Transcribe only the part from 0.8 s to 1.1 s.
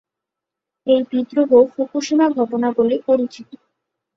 এই